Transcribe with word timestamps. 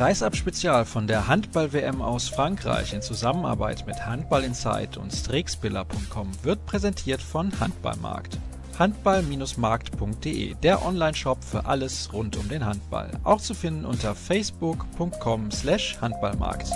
Kreisab 0.00 0.34
Spezial 0.34 0.86
von 0.86 1.06
der 1.06 1.28
Handball-WM 1.28 2.00
aus 2.00 2.30
Frankreich 2.30 2.94
in 2.94 3.02
Zusammenarbeit 3.02 3.86
mit 3.86 4.06
Handball 4.06 4.44
Insight 4.44 4.96
und 4.96 5.12
Strixbiller.com 5.12 6.30
wird 6.42 6.64
präsentiert 6.64 7.20
von 7.20 7.52
Handballmarkt. 7.60 8.38
Handball-markt.de, 8.78 10.54
der 10.62 10.86
Online-Shop 10.86 11.44
für 11.44 11.66
alles 11.66 12.14
rund 12.14 12.38
um 12.38 12.48
den 12.48 12.64
Handball. 12.64 13.10
Auch 13.24 13.42
zu 13.42 13.52
finden 13.52 13.84
unter 13.84 14.14
facebook.com 14.14 15.50
slash 15.50 15.98
Handballmarkt. 16.00 16.70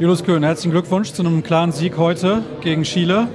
Julius 0.00 0.24
Köhn, 0.24 0.42
herzlichen 0.42 0.72
Glückwunsch 0.72 1.12
zu 1.12 1.22
einem 1.22 1.44
klaren 1.44 1.70
Sieg 1.70 1.96
heute 1.96 2.42
gegen 2.60 2.82
Chile. 2.82 3.28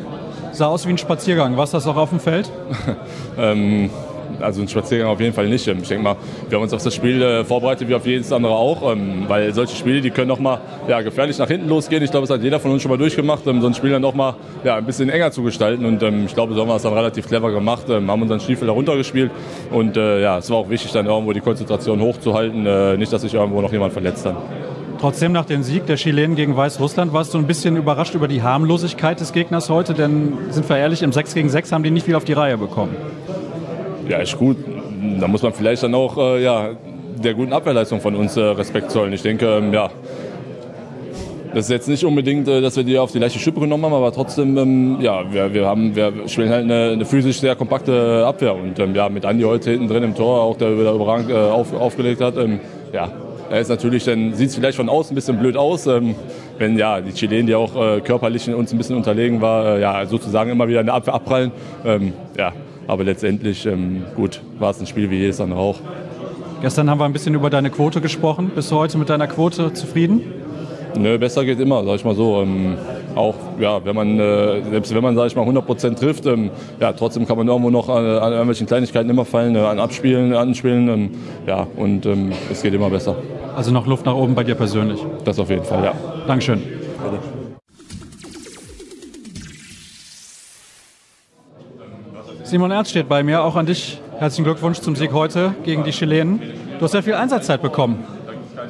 Sah 0.52 0.68
aus 0.68 0.86
wie 0.86 0.92
ein 0.92 0.98
Spaziergang. 0.98 1.56
War 1.58 1.66
das 1.66 1.88
auch 1.88 1.96
auf 1.96 2.10
dem 2.10 2.20
Feld? 2.20 2.52
ähm, 3.38 3.90
also 4.42 4.62
ein 4.62 4.68
Spaziergang 4.68 5.10
auf 5.10 5.20
jeden 5.20 5.34
Fall 5.34 5.48
nicht. 5.48 5.68
Ich 5.68 5.88
denke 5.88 6.04
mal, 6.04 6.16
wir 6.50 6.58
haben 6.58 6.64
uns 6.64 6.74
auf 6.74 6.84
das 6.84 6.94
Spiel 6.94 7.22
äh, 7.22 7.44
vorbereitet 7.44 7.88
wie 7.88 7.96
auf 7.96 8.06
jedes 8.06 8.32
andere 8.32 8.54
auch, 8.54 8.92
ähm, 8.92 9.26
weil 9.28 9.54
solche 9.54 9.76
Spiele, 9.76 10.02
die 10.02 10.10
können 10.10 10.28
noch 10.28 10.40
mal 10.40 10.60
ja, 10.88 11.02
gefährlich 11.02 11.38
nach 11.38 11.48
hinten 11.48 11.70
losgehen. 11.70 12.04
Ich 12.04 12.12
glaube, 12.12 12.28
das 12.28 12.36
hat 12.36 12.44
jeder 12.44 12.60
von 12.60 12.72
uns 12.72 12.82
schon 12.82 12.92
mal 12.92 12.98
durchgemacht, 12.98 13.46
ähm, 13.48 13.62
so 13.62 13.68
ein 13.68 13.74
Spiel 13.74 13.92
dann 13.92 14.02
noch 14.02 14.14
mal 14.14 14.36
ja, 14.64 14.76
ein 14.76 14.86
bisschen 14.86 15.10
enger 15.10 15.32
zu 15.32 15.44
gestalten. 15.44 15.86
Und 15.86 16.04
ähm, 16.04 16.26
ich 16.26 16.34
glaube, 16.34 16.54
so 16.54 16.62
haben 16.62 16.70
wir 16.70 16.76
es 16.76 16.84
dann 16.84 16.94
relativ 16.94 17.28
clever 17.28 17.52
gemacht, 17.52 17.86
ähm, 17.90 18.10
haben 18.10 18.22
unseren 18.22 18.40
Stiefel 18.40 18.68
da 18.68 18.74
runtergespielt. 18.74 19.32
Und 19.72 19.98
äh, 19.98 20.22
ja, 20.22 20.38
es 20.40 20.50
war 20.50 20.58
auch 20.58 20.70
wichtig, 20.70 20.92
dann 20.92 21.06
irgendwo 21.06 21.34
die 21.34 21.42
Konzentration 21.42 22.02
hochzuhalten, 22.02 22.66
äh, 22.66 22.98
nicht, 22.98 23.12
dass 23.14 23.22
sich 23.22 23.34
irgendwo 23.34 23.62
noch 23.62 23.72
jemand 23.72 23.94
verletzt 23.94 24.26
hat. 24.26 24.36
Trotzdem 25.02 25.32
nach 25.32 25.46
dem 25.46 25.64
Sieg 25.64 25.88
der 25.88 25.96
Chilenen 25.96 26.36
gegen 26.36 26.56
Weißrussland 26.56 27.12
warst 27.12 27.34
du 27.34 27.40
ein 27.40 27.48
bisschen 27.48 27.76
überrascht 27.76 28.14
über 28.14 28.28
die 28.28 28.44
Harmlosigkeit 28.44 29.20
des 29.20 29.34
Gegners 29.34 29.68
heute, 29.72 29.96
denn 29.96 30.38
sind 30.52 30.70
wir 30.70 30.78
ehrlich, 30.78 31.02
im 31.02 31.12
6 31.12 31.34
gegen 31.34 31.50
6 31.50 31.72
haben 31.72 31.84
die 31.84 31.90
nicht 31.90 32.06
viel 32.06 32.14
auf 32.14 32.24
die 32.24 32.34
Reihe 32.34 32.56
bekommen. 32.56 32.96
Ja, 34.08 34.20
ist 34.20 34.38
gut. 34.38 34.58
Da 35.20 35.28
muss 35.28 35.42
man 35.42 35.54
vielleicht 35.54 35.82
dann 35.82 35.96
auch 35.96 36.18
äh, 36.20 36.44
ja, 36.44 36.70
der 37.16 37.34
guten 37.34 37.52
Abwehrleistung 37.52 38.00
von 38.00 38.16
uns 38.16 38.38
äh, 38.38 38.42
Respekt 38.42 38.92
zollen. 38.92 39.12
Ich 39.12 39.24
denke, 39.24 39.48
ähm, 39.48 39.74
ja, 39.74 39.90
das 41.56 41.66
ist 41.66 41.72
jetzt 41.72 41.88
nicht 41.88 42.06
unbedingt, 42.06 42.48
äh, 42.48 42.62
dass 42.62 42.76
wir 42.76 42.84
die 42.84 43.00
auf 43.00 43.12
die 43.12 43.18
leichte 43.18 43.40
Schippe 43.40 43.60
genommen 43.60 43.86
haben, 43.86 43.96
aber 43.96 44.14
trotzdem, 44.14 44.56
ähm, 44.56 44.98
ja, 45.02 45.24
wir, 45.34 45.52
wir, 45.52 45.66
haben, 45.66 45.96
wir 45.96 46.14
spielen 46.28 46.52
halt 46.52 46.66
eine, 46.66 46.92
eine 46.92 47.06
physisch 47.06 47.40
sehr 47.40 47.56
kompakte 47.56 48.24
Abwehr. 48.24 48.54
Und 48.54 48.78
ähm, 48.78 48.94
ja, 48.94 49.10
mit 49.10 49.26
Andi 49.26 49.46
heute 49.46 49.72
hinten 49.72 49.88
drin 49.88 50.04
im 50.04 50.14
Tor, 50.14 50.42
auch 50.42 50.58
der 50.58 50.78
wieder 50.78 50.94
überragend 50.94 51.32
äh, 51.32 51.34
auf, 51.34 51.74
aufgelegt 51.74 52.22
hat, 52.22 52.38
ähm, 52.38 52.60
ja, 52.94 53.10
er 53.52 53.60
ist 53.60 53.68
natürlich, 53.68 54.06
dann 54.06 54.34
sieht 54.34 54.50
es 54.50 54.56
vielleicht 54.56 54.78
von 54.78 54.88
außen 54.88 55.12
ein 55.12 55.16
bisschen 55.16 55.38
blöd 55.38 55.58
aus, 55.58 55.86
ähm, 55.86 56.16
wenn 56.58 56.78
ja 56.78 57.02
die 57.02 57.12
Chilenen, 57.12 57.48
die 57.48 57.56
auch 57.56 57.76
äh, 57.76 58.00
körperlich 58.00 58.50
uns 58.54 58.72
ein 58.72 58.78
bisschen 58.78 58.96
unterlegen 58.96 59.42
war, 59.42 59.76
äh, 59.76 59.82
ja 59.82 60.06
sozusagen 60.06 60.50
immer 60.50 60.70
wieder 60.70 60.80
in 60.80 60.86
der 60.86 60.96
Abwehr 60.96 61.14
abprallen. 61.14 61.52
Ähm, 61.86 62.14
ja, 62.38 62.54
aber 62.88 63.04
letztendlich 63.04 63.66
ähm, 63.66 64.04
gut 64.16 64.42
war 64.58 64.72
es 64.72 64.80
ein 64.80 64.88
Spiel 64.88 65.12
wie 65.12 65.18
jedes 65.18 65.42
andere 65.42 65.60
auch. 65.60 65.80
Gestern 66.62 66.90
haben 66.90 67.00
wir 67.00 67.06
ein 67.06 67.14
bisschen 67.14 67.34
über 67.34 67.50
deine 67.50 67.70
Quote 67.70 68.00
gesprochen. 68.00 68.52
Bist 68.56 68.72
du 68.72 68.78
heute 68.78 68.98
mit 68.98 69.10
deiner 69.10 69.28
Quote 69.28 69.74
zufrieden? 69.74 70.22
Nö, 70.98 71.18
besser 71.18 71.44
geht 71.44 71.60
immer, 71.60 71.84
sag 71.84 71.96
ich 71.96 72.06
mal 72.06 72.16
so. 72.16 72.42
Ähm, 72.42 72.78
auch, 73.16 73.36
ja, 73.60 73.84
wenn 73.84 73.96
man, 73.96 74.20
äh, 74.20 74.62
selbst 74.70 74.96
wenn 74.96 75.04
man, 75.04 75.16
sag 75.16 75.28
ich 75.28 75.36
mal, 75.36 75.46
100% 75.46 75.96
trifft, 75.96 76.26
ähm, 76.26 76.52
ja, 76.80 76.94
trotzdem 76.94 77.28
kann 77.28 77.38
man 77.38 77.48
irgendwo 77.48 77.70
noch 77.70 77.90
an, 77.90 78.06
an 78.06 78.32
irgendwelchen 78.32 78.68
Kleinigkeiten 78.68 79.10
immer 79.10 79.26
fallen, 79.26 79.56
äh, 79.56 79.60
an 79.60 79.80
Abspielen, 79.80 80.34
Anspielen, 80.34 80.88
ähm, 80.88 81.10
ja, 81.48 81.68
und 81.76 82.06
ähm, 82.06 82.32
es 82.50 82.62
geht 82.62 82.74
immer 82.74 82.90
besser. 82.90 83.16
Also 83.56 83.72
noch 83.72 83.86
Luft 83.86 84.06
nach 84.06 84.16
oben 84.16 84.36
bei 84.36 84.44
dir 84.44 84.56
persönlich? 84.56 85.00
Das 85.26 85.40
auf 85.40 85.50
jeden 85.50 85.64
Fall, 85.64 85.84
ja. 85.84 85.94
Dankeschön. 86.28 86.60
Bitte. 86.60 87.20
Simon 92.44 92.72
Ernst 92.72 92.92
steht 92.92 93.08
bei 93.08 93.24
mir, 93.24 93.44
auch 93.44 93.56
an 93.56 93.66
dich. 93.66 94.02
Herzlichen 94.20 94.44
Glückwunsch 94.44 94.80
zum 94.80 94.96
Sieg 94.96 95.14
heute 95.14 95.56
gegen 95.64 95.84
die 95.84 95.92
Chilenen. 95.92 96.42
Du 96.80 96.86
hast 96.86 96.94
ja 96.94 97.02
viel 97.02 97.14
Einsatzzeit 97.14 97.62
bekommen. 97.62 98.04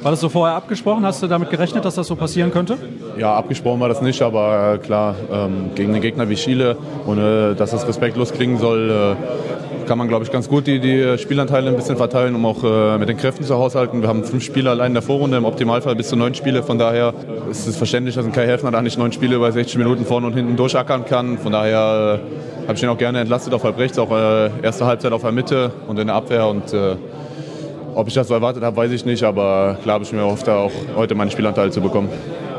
War 0.00 0.10
das 0.10 0.20
so 0.20 0.28
vorher 0.28 0.56
abgesprochen? 0.56 1.04
Hast 1.04 1.22
du 1.22 1.26
damit 1.26 1.50
gerechnet, 1.50 1.84
dass 1.84 1.94
das 1.94 2.06
so 2.06 2.16
passieren 2.16 2.50
könnte? 2.50 2.78
Ja, 3.18 3.34
abgesprochen 3.34 3.80
war 3.80 3.88
das 3.88 4.00
nicht, 4.00 4.22
aber 4.22 4.74
äh, 4.74 4.78
klar, 4.78 5.14
ähm, 5.32 5.70
gegen 5.74 5.92
einen 5.92 6.02
Gegner 6.02 6.28
wie 6.28 6.34
Chile, 6.34 6.76
ohne 7.06 7.54
dass 7.54 7.70
das 7.70 7.86
respektlos 7.86 8.32
klingen 8.32 8.58
soll, 8.58 8.90
äh, 8.90 9.71
kann 9.86 9.98
man, 9.98 10.08
glaube 10.08 10.24
ich, 10.24 10.30
ganz 10.30 10.48
gut 10.48 10.66
die, 10.66 10.80
die 10.80 11.18
Spielanteile 11.18 11.70
ein 11.70 11.76
bisschen 11.76 11.96
verteilen, 11.96 12.34
um 12.34 12.44
auch 12.46 12.62
äh, 12.64 12.98
mit 12.98 13.08
den 13.08 13.16
Kräften 13.16 13.44
zu 13.44 13.56
haushalten. 13.56 14.02
Wir 14.02 14.08
haben 14.08 14.24
fünf 14.24 14.42
Spiele 14.42 14.70
allein 14.70 14.88
in 14.88 14.94
der 14.94 15.02
Vorrunde, 15.02 15.36
im 15.36 15.44
Optimalfall 15.44 15.96
bis 15.96 16.08
zu 16.08 16.16
neun 16.16 16.34
Spiele. 16.34 16.62
Von 16.62 16.78
daher 16.78 17.14
ist 17.50 17.66
es 17.66 17.76
verständlich, 17.76 18.14
dass 18.14 18.24
ein 18.24 18.32
Kai 18.32 18.46
Helfner 18.46 18.70
da 18.70 18.82
nicht 18.82 18.98
neun 18.98 19.12
Spiele 19.12 19.38
bei 19.38 19.50
60 19.50 19.78
Minuten 19.78 20.04
vorne 20.04 20.26
und 20.26 20.34
hinten 20.34 20.56
durchackern 20.56 21.04
kann. 21.04 21.38
Von 21.38 21.52
daher 21.52 22.20
äh, 22.20 22.66
habe 22.66 22.74
ich 22.74 22.82
ihn 22.82 22.88
auch 22.88 22.98
gerne 22.98 23.20
entlastet 23.20 23.54
auf 23.54 23.64
halb 23.64 23.78
rechts, 23.78 23.98
auch 23.98 24.10
äh, 24.10 24.50
erste 24.62 24.86
Halbzeit 24.86 25.12
auf 25.12 25.22
der 25.22 25.32
Mitte 25.32 25.70
und 25.88 25.98
in 25.98 26.06
der 26.06 26.16
Abwehr. 26.16 26.46
Und 26.46 26.72
äh, 26.72 26.96
ob 27.94 28.08
ich 28.08 28.14
das 28.14 28.28
so 28.28 28.34
erwartet 28.34 28.62
habe, 28.62 28.76
weiß 28.76 28.90
ich 28.92 29.04
nicht, 29.04 29.22
aber 29.22 29.76
klar 29.82 29.94
habe 29.94 30.04
ich 30.04 30.12
mir 30.12 30.20
erhofft, 30.20 30.48
auch 30.48 30.72
heute 30.96 31.14
meinen 31.14 31.30
Spielanteil 31.30 31.70
zu 31.72 31.80
bekommen. 31.80 32.08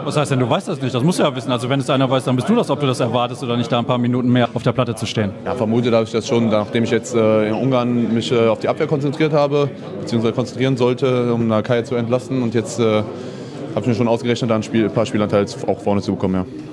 Was 0.06 0.18
heißt 0.18 0.32
denn, 0.32 0.40
du 0.40 0.50
weißt 0.50 0.68
das 0.68 0.82
nicht? 0.82 0.94
Das 0.94 1.02
musst 1.02 1.20
du 1.20 1.24
ja 1.24 1.34
wissen. 1.36 1.52
Also 1.52 1.70
wenn 1.70 1.80
es 1.80 1.90
einer 1.90 2.10
weiß, 2.10 2.26
dann 2.26 2.36
bist 2.36 2.50
du 2.50 2.56
das, 2.56 2.70
ob 2.70 2.80
du 2.80 2.88
das 2.88 3.00
erwartest 3.00 3.42
oder 3.44 3.56
nicht, 3.56 3.72
da 3.72 3.80
ein 3.80 3.86
paar 3.86 3.98
Minuten 3.98 4.30
mehr 4.30 4.50
auf 4.54 4.64
der 4.64 4.74
Platte 4.74 4.96
zu 4.96 5.06
stehen. 5.06 5.32
Ja, 5.46 5.56
vermutet 5.56 5.94
habe 5.94 6.04
ich 6.04 6.12
das 6.12 6.28
schon, 6.28 6.50
nachdem 6.50 6.84
ich 6.84 6.92
jetzt 6.92 7.16
äh, 7.16 7.48
in 7.48 7.54
Ungarn 7.54 8.14
mich 8.14 8.32
äh, 8.32 8.48
auf 8.48 8.60
die 8.60 8.68
Abwehr 8.68 8.88
konzentriert 8.88 9.34
habe, 9.34 9.70
beziehungsweise 10.02 10.34
konzentrieren 10.34 10.76
sollte, 10.76 11.34
um 11.34 11.48
Nakai 11.48 11.84
zu 11.84 11.96
entlasten. 11.96 12.44
Und 12.44 12.54
jetzt 12.54 12.80
äh, 12.80 12.84
habe 12.84 13.82
ich 13.82 13.88
mir 13.88 13.96
schon 13.96 14.08
ausgerechnet, 14.08 14.52
da 14.52 14.56
ein, 14.56 14.64
Spiel, 14.64 14.86
ein 14.86 14.92
paar 14.92 15.06
Spielanteile 15.06 15.46
auch 15.68 15.80
vorne 15.80 16.02
zu 16.02 16.14
bekommen. 16.14 16.46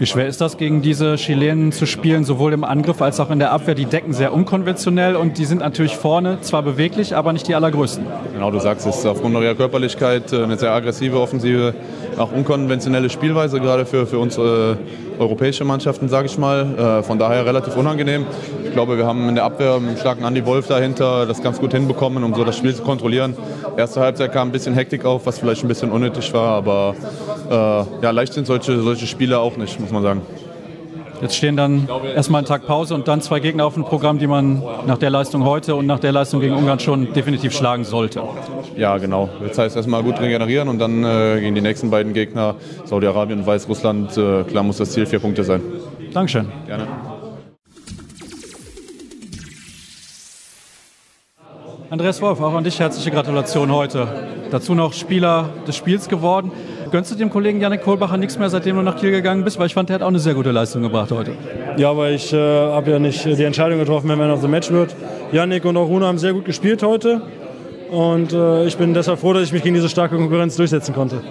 Wie 0.00 0.06
schwer 0.06 0.26
ist 0.26 0.40
das, 0.40 0.56
gegen 0.56 0.80
diese 0.80 1.16
Chilenen 1.16 1.72
zu 1.72 1.84
spielen, 1.84 2.24
sowohl 2.24 2.54
im 2.54 2.64
Angriff 2.64 3.02
als 3.02 3.20
auch 3.20 3.30
in 3.30 3.38
der 3.38 3.52
Abwehr? 3.52 3.74
Die 3.74 3.84
decken 3.84 4.14
sehr 4.14 4.32
unkonventionell 4.32 5.14
und 5.14 5.36
die 5.36 5.44
sind 5.44 5.58
natürlich 5.58 5.94
vorne 5.94 6.40
zwar 6.40 6.62
beweglich, 6.62 7.14
aber 7.14 7.34
nicht 7.34 7.46
die 7.48 7.54
allergrößten. 7.54 8.06
Genau, 8.32 8.50
du 8.50 8.58
sagst 8.60 8.86
es, 8.86 9.04
aufgrund 9.04 9.34
ihrer 9.34 9.54
Körperlichkeit 9.54 10.32
äh, 10.32 10.42
eine 10.42 10.56
sehr 10.56 10.72
aggressive 10.72 11.20
Offensive, 11.20 11.74
auch 12.16 12.32
unkonventionelle 12.32 13.10
Spielweise, 13.10 13.60
gerade 13.60 13.84
für, 13.84 14.06
für 14.06 14.18
unsere 14.18 14.78
europäische 15.18 15.66
Mannschaften, 15.66 16.08
sage 16.08 16.28
ich 16.28 16.38
mal. 16.38 17.00
Äh, 17.00 17.02
von 17.02 17.18
daher 17.18 17.44
relativ 17.44 17.76
unangenehm. 17.76 18.24
Ich 18.70 18.74
glaube, 18.74 18.96
wir 18.96 19.04
haben 19.04 19.28
in 19.28 19.34
der 19.34 19.42
Abwehr 19.42 19.74
einen 19.74 19.96
starken 19.96 20.22
Andy 20.22 20.46
Wolf 20.46 20.68
dahinter 20.68 21.26
das 21.26 21.42
ganz 21.42 21.58
gut 21.58 21.72
hinbekommen, 21.72 22.22
um 22.22 22.32
so 22.36 22.44
das 22.44 22.56
Spiel 22.56 22.72
zu 22.72 22.84
kontrollieren. 22.84 23.36
Erste 23.76 23.98
Halbzeit 23.98 24.32
kam 24.32 24.48
ein 24.48 24.52
bisschen 24.52 24.74
Hektik 24.74 25.04
auf, 25.04 25.26
was 25.26 25.40
vielleicht 25.40 25.64
ein 25.64 25.68
bisschen 25.68 25.90
unnötig 25.90 26.32
war, 26.32 26.50
aber 26.50 26.94
äh, 27.50 28.04
ja, 28.04 28.10
leicht 28.12 28.32
sind 28.32 28.46
solche, 28.46 28.80
solche 28.80 29.08
Spiele 29.08 29.40
auch 29.40 29.56
nicht, 29.56 29.80
muss 29.80 29.90
man 29.90 30.04
sagen. 30.04 30.22
Jetzt 31.20 31.34
stehen 31.34 31.56
dann 31.56 31.88
erstmal 32.14 32.38
einen 32.38 32.46
Tag 32.46 32.64
Pause 32.64 32.94
und 32.94 33.08
dann 33.08 33.20
zwei 33.22 33.40
Gegner 33.40 33.66
auf 33.66 33.74
dem 33.74 33.82
Programm, 33.82 34.20
die 34.20 34.28
man 34.28 34.62
nach 34.86 34.98
der 34.98 35.10
Leistung 35.10 35.44
heute 35.44 35.74
und 35.74 35.86
nach 35.86 35.98
der 35.98 36.12
Leistung 36.12 36.40
gegen 36.40 36.54
Ungarn 36.54 36.78
schon 36.78 37.12
definitiv 37.12 37.52
schlagen 37.52 37.82
sollte. 37.82 38.22
Ja, 38.76 38.98
genau. 38.98 39.28
Jetzt 39.44 39.58
heißt 39.58 39.74
erstmal 39.74 40.04
gut 40.04 40.20
regenerieren 40.20 40.68
und 40.68 40.78
dann 40.78 41.02
äh, 41.02 41.40
gegen 41.40 41.56
die 41.56 41.60
nächsten 41.60 41.90
beiden 41.90 42.12
Gegner, 42.12 42.54
Saudi-Arabien 42.84 43.40
und 43.40 43.46
Weißrussland, 43.48 44.16
äh, 44.16 44.44
klar 44.44 44.62
muss 44.62 44.76
das 44.76 44.92
Ziel 44.92 45.06
vier 45.06 45.18
Punkte 45.18 45.42
sein. 45.42 45.60
Dankeschön. 46.14 46.46
Gerne. 46.68 46.86
Andreas 51.90 52.22
Wolf, 52.22 52.40
auch 52.40 52.54
an 52.54 52.62
dich 52.62 52.78
herzliche 52.78 53.10
Gratulation 53.10 53.72
heute. 53.72 54.06
Dazu 54.52 54.74
noch 54.76 54.92
Spieler 54.92 55.48
des 55.66 55.74
Spiels 55.74 56.08
geworden. 56.08 56.52
Gönnst 56.92 57.10
du 57.10 57.16
dem 57.16 57.30
Kollegen 57.30 57.60
Janik 57.60 57.82
Kohlbacher 57.82 58.16
nichts 58.16 58.38
mehr, 58.38 58.48
seitdem 58.48 58.76
du 58.76 58.82
nach 58.82 58.94
Kiel 58.94 59.10
gegangen 59.10 59.42
bist? 59.42 59.58
Weil 59.58 59.66
ich 59.66 59.74
fand, 59.74 59.88
der 59.88 59.94
hat 59.94 60.02
auch 60.02 60.08
eine 60.08 60.20
sehr 60.20 60.34
gute 60.34 60.52
Leistung 60.52 60.82
gebracht 60.82 61.10
heute. 61.10 61.32
Ja, 61.78 61.90
aber 61.90 62.10
ich 62.10 62.32
äh, 62.32 62.36
habe 62.36 62.92
ja 62.92 63.00
nicht 63.00 63.24
die 63.24 63.42
Entscheidung 63.42 63.80
getroffen, 63.80 64.08
wer 64.08 64.14
Man 64.14 64.30
of 64.30 64.40
the 64.40 64.46
Match 64.46 64.70
wird. 64.70 64.94
Janik 65.32 65.64
und 65.64 65.76
auch 65.76 65.88
Runa 65.88 66.06
haben 66.06 66.18
sehr 66.18 66.32
gut 66.32 66.44
gespielt 66.44 66.84
heute. 66.84 67.22
Und 67.90 68.32
äh, 68.32 68.66
ich 68.66 68.76
bin 68.76 68.94
deshalb 68.94 69.18
froh, 69.18 69.32
dass 69.32 69.42
ich 69.42 69.52
mich 69.52 69.64
gegen 69.64 69.74
diese 69.74 69.88
starke 69.88 70.14
Konkurrenz 70.14 70.54
durchsetzen 70.54 70.94
konnte. 70.94 71.22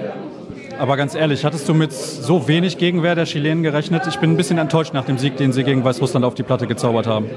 Aber 0.78 0.98
ganz 0.98 1.16
ehrlich, 1.16 1.46
hattest 1.46 1.69
du 1.69 1.74
mit 1.74 1.94
so 1.94 2.50
wenig 2.50 2.78
Gegenwehr 2.78 3.16
der 3.16 3.25
Chilenen 3.25 3.64
gerechnet? 3.64 4.03
Ich 4.08 4.18
bin 4.18 4.31
ein 4.31 4.38
bisschen 4.38 4.58
enttäuscht 4.58 4.94
nach 4.94 5.06
dem 5.06 5.18
Sieg, 5.18 5.38
den 5.38 5.53
sie 5.53 5.64
gegen 5.64 5.86
Weißrussland 5.86 6.25
auf 6.25 6.36
die 6.36 6.44
Platte 6.44 6.68
gezaubert 6.68 7.07
haben. 7.07 7.30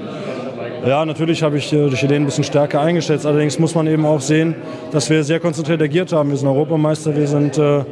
Ja, 0.85 1.05
natürlich 1.05 1.43
habe 1.43 1.57
ich 1.57 1.71
äh, 1.71 1.89
die 1.89 1.95
Chilenen 1.95 2.23
ein 2.23 2.25
bisschen 2.25 2.43
stärker 2.43 2.81
eingeschätzt. 2.81 3.25
Allerdings 3.25 3.57
muss 3.57 3.73
man 3.73 3.87
eben 3.87 4.05
auch 4.05 4.19
sehen, 4.19 4.53
dass 4.91 5.09
wir 5.09 5.23
sehr 5.23 5.39
konzentriert 5.39 5.81
agiert 5.81 6.11
haben. 6.11 6.29
Wir 6.29 6.35
sind 6.35 6.47
Europameister, 6.49 7.15
wir 7.15 7.25
sind 7.25 7.57
äh, 7.57 7.85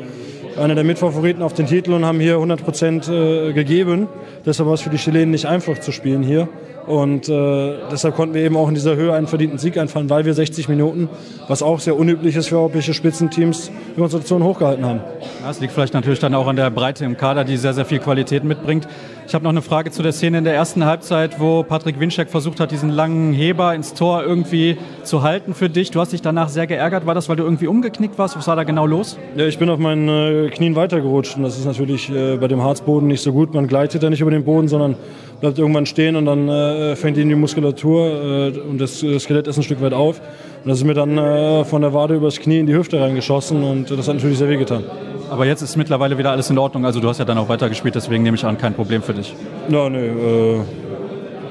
einer 0.60 0.76
der 0.76 0.84
Mitfavoriten 0.84 1.42
auf 1.42 1.54
den 1.54 1.68
Titel 1.68 1.94
und 1.94 2.04
haben 2.04 2.20
hier 2.20 2.34
100 2.34 2.62
Prozent 2.62 3.08
äh, 3.08 3.54
gegeben. 3.54 4.10
Deshalb 4.46 4.68
war 4.68 4.74
es 4.74 4.82
für 4.82 4.90
die 4.90 4.98
Chilenen 4.98 5.32
nicht 5.32 5.46
einfach 5.46 5.80
zu 5.80 5.94
spielen 5.94 6.22
hier. 6.22 6.50
Und 6.86 7.30
äh, 7.30 7.76
deshalb 7.92 8.16
konnten 8.16 8.34
wir 8.34 8.42
eben 8.42 8.58
auch 8.58 8.68
in 8.68 8.74
dieser 8.74 8.96
Höhe 8.98 9.14
einen 9.14 9.28
verdienten 9.28 9.58
Sieg 9.58 9.78
einfahren, 9.78 10.10
weil 10.10 10.26
wir 10.26 10.34
60 10.34 10.68
Minuten, 10.68 11.08
was 11.48 11.64
auch 11.64 11.80
sehr 11.80 11.98
unüblich 11.98 12.36
ist 12.36 12.50
für 12.50 12.58
europäische 12.58 12.94
Spitzenteams, 12.94 13.72
die 13.96 14.00
Konstellation 14.00 14.44
hochgehalten 14.44 14.84
haben. 14.86 15.00
Das 15.46 15.62
liegt 15.62 15.74
vielleicht 15.74 15.94
natürlich 15.94 16.20
dann 16.20 16.34
auch 16.34 16.48
an 16.48 16.56
der 16.56 16.70
Breite 16.72 17.06
im 17.06 17.16
Kader, 17.16 17.46
die 17.46 17.56
sehr, 17.56 17.74
sehr 17.74 17.86
viel 17.86 18.00
Qualität 18.00 18.44
mitbringt. 18.44 18.88
Ich 19.32 19.36
habe 19.36 19.46
noch 19.46 19.52
eine 19.52 19.62
Frage 19.62 19.92
zu 19.92 20.04
der 20.04 20.12
Szene 20.12 20.40
in 20.40 20.44
der 20.44 20.56
ersten 20.56 20.84
Halbzeit, 20.84 21.40
wo 21.40 21.64
Patrick 21.64 22.02
Winczek 22.02 22.30
versucht 22.30 22.60
hat, 22.60 22.72
diesen 22.72 22.90
langen 22.90 23.32
Heber 23.32 23.74
ins 23.74 23.94
Tor 23.94 24.26
irgendwie 24.26 24.76
zu 25.04 25.24
halten 25.24 25.54
für 25.54 25.70
dich. 25.70 25.90
Du 25.90 26.02
hast 26.02 26.12
dich 26.12 26.22
danach 26.22 26.50
sehr 26.50 26.68
geärgert. 26.68 27.06
War 27.06 27.16
das, 27.16 27.30
weil 27.30 27.38
du 27.38 27.44
irgendwie 27.44 27.68
umgeknickt 27.68 28.18
warst? 28.18 28.36
Was 28.36 28.46
war 28.50 28.58
da 28.58 28.66
genau 28.66 28.86
los? 28.86 29.18
Ja, 29.38 29.46
ich 29.46 29.58
bin 29.58 29.70
auf 29.70 29.80
meinen 29.80 30.10
äh, 30.10 30.50
Knien 30.50 30.76
weitergerutscht 30.76 31.38
und 31.38 31.44
das 31.44 31.58
ist 31.58 31.64
natürlich 31.64 32.10
äh, 32.10 32.36
bei 32.36 32.50
dem 32.50 32.62
Harzboden 32.62 33.08
nicht 33.08 33.22
so 33.22 33.32
gut. 33.32 33.54
Man 33.54 33.68
gleitet 33.68 34.04
ja 34.04 34.10
nicht 34.10 34.20
über 34.20 34.32
den 34.32 34.44
Boden, 34.44 34.68
sondern 34.68 34.98
bleibt 35.40 35.58
irgendwann 35.58 35.86
stehen 35.86 36.18
und 36.18 36.26
dann 36.26 36.50
äh, 36.50 36.98
fängt 36.98 37.16
ihn 37.16 37.30
die 37.30 37.36
Muskulatur 37.36 38.52
äh, 38.54 38.60
und 38.60 38.82
das 38.82 39.02
äh, 39.02 39.18
Skelett 39.18 39.48
ist 39.48 39.56
ein 39.56 39.64
Stück 39.64 39.82
weit 39.82 39.94
auf. 39.94 40.20
Und 40.20 40.70
das 40.70 40.80
ist 40.80 40.84
mir 40.84 40.94
dann 40.94 41.18
äh, 41.18 41.64
von 41.64 41.82
der 41.82 41.94
Wade 41.94 42.16
übers 42.16 42.38
Knie 42.38 42.60
in 42.60 42.68
die 42.68 42.76
Hüfte 42.76 43.00
reingeschossen 43.00 43.64
und 43.64 43.92
das 43.92 44.10
hat 44.10 44.16
natürlich 44.16 44.40
sehr 44.40 44.50
weh 44.50 44.58
getan. 44.58 44.84
Aber 45.32 45.46
jetzt 45.46 45.62
ist 45.62 45.78
mittlerweile 45.78 46.18
wieder 46.18 46.32
alles 46.32 46.50
in 46.50 46.58
Ordnung. 46.58 46.86
Also 46.86 47.00
du 47.00 47.08
hast 47.08 47.20
ja 47.20 47.24
dann 47.24 47.38
auch 47.38 47.48
weitergespielt, 47.48 47.96
deswegen 47.96 48.22
nehme 48.22 48.36
ich 48.36 48.44
an, 48.44 48.58
kein 48.58 48.74
Problem 48.74 49.02
für 49.02 49.14
dich. 49.14 49.34
Ja, 49.70 49.90
nee. 49.90 50.08
Äh, 50.08 50.60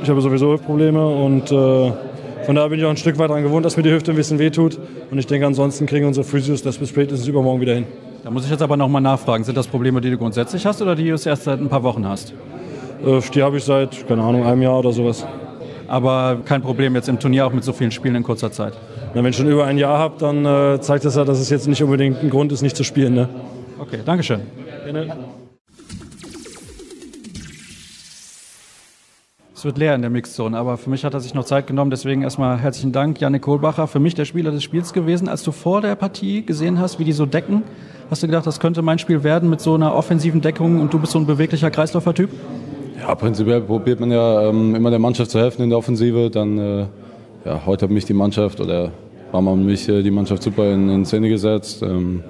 ich 0.02 0.10
habe 0.10 0.20
sowieso 0.20 0.52
Hüftprobleme 0.52 1.02
und 1.02 1.50
äh, 1.50 1.92
von 2.44 2.54
daher 2.54 2.68
bin 2.68 2.78
ich 2.78 2.84
auch 2.84 2.90
ein 2.90 2.98
Stück 2.98 3.16
weit 3.18 3.30
daran 3.30 3.42
gewohnt, 3.42 3.64
dass 3.64 3.78
mir 3.78 3.82
die 3.82 3.90
Hüfte 3.90 4.10
ein 4.10 4.16
bisschen 4.18 4.38
wehtut. 4.38 4.78
Und 5.10 5.16
ich 5.16 5.26
denke, 5.26 5.46
ansonsten 5.46 5.86
kriegen 5.86 6.06
unsere 6.06 6.24
Physios 6.24 6.62
das 6.62 6.76
bis 6.76 6.90
spätestens 6.90 7.26
übermorgen 7.26 7.62
wieder 7.62 7.72
hin. 7.72 7.86
Da 8.22 8.30
muss 8.30 8.44
ich 8.44 8.50
jetzt 8.50 8.60
aber 8.60 8.76
nochmal 8.76 9.00
nachfragen. 9.00 9.44
Sind 9.44 9.56
das 9.56 9.66
Probleme, 9.66 10.02
die 10.02 10.10
du 10.10 10.18
grundsätzlich 10.18 10.66
hast 10.66 10.82
oder 10.82 10.94
die 10.94 11.04
du 11.04 11.12
erst 11.12 11.44
seit 11.44 11.58
ein 11.58 11.70
paar 11.70 11.82
Wochen 11.82 12.06
hast? 12.06 12.34
Äh, 13.02 13.20
die 13.34 13.42
habe 13.42 13.56
ich 13.56 13.64
seit, 13.64 14.06
keine 14.06 14.22
Ahnung, 14.22 14.44
einem 14.44 14.60
Jahr 14.60 14.78
oder 14.78 14.92
sowas. 14.92 15.24
Aber 15.88 16.40
kein 16.44 16.60
Problem 16.60 16.94
jetzt 16.96 17.08
im 17.08 17.18
Turnier 17.18 17.46
auch 17.46 17.52
mit 17.54 17.64
so 17.64 17.72
vielen 17.72 17.92
Spielen 17.92 18.14
in 18.14 18.24
kurzer 18.24 18.52
Zeit. 18.52 18.74
Na, 19.14 19.24
wenn 19.24 19.30
ich 19.30 19.36
schon 19.36 19.48
über 19.50 19.64
ein 19.64 19.78
Jahr 19.78 19.98
habe, 19.98 20.16
dann 20.18 20.44
äh, 20.44 20.82
zeigt 20.82 21.06
das 21.06 21.16
ja, 21.16 21.24
dass 21.24 21.40
es 21.40 21.48
jetzt 21.48 21.66
nicht 21.66 21.82
unbedingt 21.82 22.22
ein 22.22 22.28
Grund 22.28 22.52
ist, 22.52 22.60
nicht 22.60 22.76
zu 22.76 22.84
spielen. 22.84 23.14
Ne? 23.14 23.30
Okay, 23.80 24.00
Dankeschön. 24.04 24.40
Gerne. 24.84 25.16
Es 29.54 29.64
wird 29.64 29.78
leer 29.78 29.94
in 29.94 30.00
der 30.02 30.10
Mixzone, 30.10 30.56
aber 30.56 30.76
für 30.76 30.90
mich 30.90 31.04
hat 31.04 31.14
er 31.14 31.20
sich 31.20 31.34
noch 31.34 31.44
Zeit 31.44 31.66
genommen. 31.66 31.90
Deswegen 31.90 32.22
erstmal 32.22 32.58
herzlichen 32.58 32.92
Dank, 32.92 33.20
Janik 33.20 33.42
Kohlbacher. 33.42 33.86
Für 33.86 33.98
mich 33.98 34.14
der 34.14 34.26
Spieler 34.26 34.50
des 34.50 34.62
Spiels 34.62 34.92
gewesen. 34.92 35.28
Als 35.28 35.42
du 35.42 35.52
vor 35.52 35.80
der 35.80 35.94
Partie 35.96 36.44
gesehen 36.44 36.78
hast, 36.78 36.98
wie 36.98 37.04
die 37.04 37.12
so 37.12 37.26
decken, 37.26 37.62
hast 38.10 38.22
du 38.22 38.26
gedacht, 38.26 38.46
das 38.46 38.60
könnte 38.60 38.82
mein 38.82 38.98
Spiel 38.98 39.22
werden 39.22 39.48
mit 39.48 39.60
so 39.60 39.74
einer 39.74 39.94
offensiven 39.94 40.40
Deckung 40.42 40.80
und 40.80 40.92
du 40.92 40.98
bist 40.98 41.12
so 41.12 41.18
ein 41.18 41.26
beweglicher 41.26 41.70
Kreisläufer-Typ? 41.70 42.30
Ja, 43.00 43.14
prinzipiell 43.14 43.62
probiert 43.62 44.00
man 44.00 44.10
ja 44.10 44.48
ähm, 44.48 44.74
immer 44.74 44.90
der 44.90 44.98
Mannschaft 44.98 45.30
zu 45.30 45.38
helfen 45.38 45.62
in 45.62 45.70
der 45.70 45.78
Offensive. 45.78 46.30
Dann, 46.30 46.58
äh, 46.58 46.86
ja, 47.46 47.60
heute 47.64 47.84
hat 47.84 47.90
mich 47.90 48.04
die 48.04 48.14
Mannschaft 48.14 48.60
oder 48.60 48.92
haben 49.32 49.64
mich 49.64 49.88
äh, 49.88 50.02
die 50.02 50.10
Mannschaft 50.10 50.42
super 50.42 50.70
in, 50.72 50.88
in 50.90 51.04
Szene 51.06 51.28
gesetzt. 51.28 51.82
Ähm, 51.82 52.24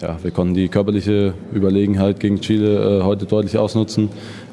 ja, 0.00 0.16
wir 0.22 0.30
konnten 0.30 0.54
die 0.54 0.68
körperliche 0.68 1.34
Überlegenheit 1.52 2.20
gegen 2.20 2.40
Chile 2.40 3.00
äh, 3.00 3.02
heute 3.02 3.26
deutlich 3.26 3.58
ausnutzen. 3.58 4.08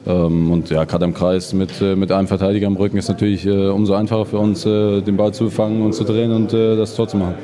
Ähm, 0.05 0.51
und 0.51 0.69
ja, 0.69 0.83
gerade 0.83 1.05
im 1.05 1.13
Kreis 1.13 1.53
mit, 1.53 1.81
äh, 1.81 1.95
mit 1.95 2.11
einem 2.11 2.27
Verteidiger 2.27 2.67
am 2.67 2.75
Rücken 2.75 2.97
ist 2.97 3.07
natürlich 3.07 3.45
äh, 3.45 3.67
umso 3.67 3.94
einfacher 3.94 4.25
für 4.25 4.39
uns, 4.39 4.65
äh, 4.65 5.01
den 5.01 5.15
Ball 5.15 5.33
zu 5.33 5.49
fangen 5.49 5.81
und 5.81 5.94
zu 5.94 6.03
drehen 6.03 6.31
und 6.31 6.53
äh, 6.53 6.75
das 6.75 6.95
Tor 6.95 7.07
zu 7.07 7.17
machen. 7.17 7.35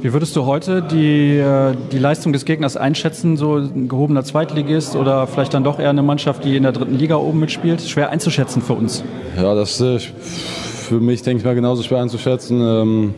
Wie 0.00 0.12
würdest 0.12 0.36
du 0.36 0.46
heute 0.46 0.80
die, 0.80 1.36
äh, 1.36 1.74
die 1.92 1.98
Leistung 1.98 2.32
des 2.32 2.44
Gegners 2.44 2.76
einschätzen? 2.76 3.36
So 3.36 3.56
ein 3.56 3.88
gehobener 3.88 4.22
Zweitligist 4.22 4.96
oder 4.96 5.26
vielleicht 5.26 5.52
dann 5.52 5.64
doch 5.64 5.80
eher 5.80 5.90
eine 5.90 6.02
Mannschaft, 6.02 6.44
die 6.44 6.56
in 6.56 6.62
der 6.62 6.72
dritten 6.72 6.96
Liga 6.96 7.16
oben 7.16 7.40
mitspielt? 7.40 7.82
Schwer 7.82 8.10
einzuschätzen 8.10 8.62
für 8.62 8.74
uns. 8.74 9.02
Ja, 9.36 9.54
das 9.54 9.80
ist 9.80 10.04
für 10.04 11.00
mich, 11.00 11.22
denke 11.22 11.40
ich 11.40 11.44
mal, 11.44 11.54
genauso 11.54 11.82
schwer 11.82 12.00
einzuschätzen. 12.00 12.60
Ähm, 12.62 13.14